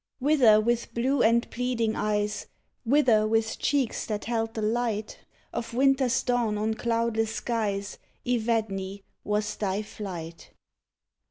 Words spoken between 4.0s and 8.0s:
that held the light Of winter's dawn on cloudless skies,